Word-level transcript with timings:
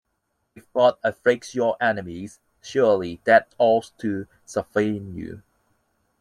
If 0.55 0.73
God 0.73 0.97
afflict 1.03 1.53
your 1.53 1.77
enemies, 1.79 2.39
surely 2.63 3.21
that 3.25 3.53
ought 3.59 3.91
to 3.99 4.25
suffice 4.47 4.99
you. 4.99 5.43